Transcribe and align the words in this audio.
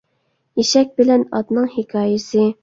ئېشەك 0.61 0.95
بىلەن 1.01 1.27
ئاتنىڭ 1.41 1.69
ھېكايىسى 1.75 2.49